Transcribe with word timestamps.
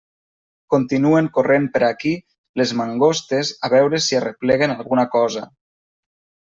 Continuen 0.73 1.27
corrent 1.35 1.67
per 1.75 1.83
aquí 1.89 2.15
les 2.63 2.73
mangostes 2.81 3.55
a 3.69 3.73
veure 3.77 4.01
si 4.09 4.21
arrepleguen 4.23 4.79
alguna 4.79 5.11
cosa. 5.19 5.51